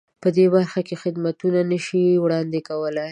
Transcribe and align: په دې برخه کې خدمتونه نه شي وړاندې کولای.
په 0.21 0.29
دې 0.35 0.45
برخه 0.55 0.79
کې 0.87 0.95
خدمتونه 1.03 1.59
نه 1.71 1.79
شي 1.85 2.03
وړاندې 2.23 2.59
کولای. 2.69 3.09